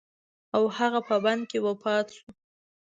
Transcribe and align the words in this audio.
او 0.55 0.63
هغه 0.77 0.99
په 1.07 1.15
بند 1.23 1.41
کې 1.49 1.57
وفات 1.67 2.07
شو. 2.15 2.27